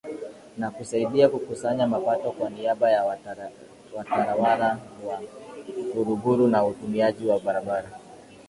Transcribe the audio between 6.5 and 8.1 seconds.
kwa watumiaji wa barabara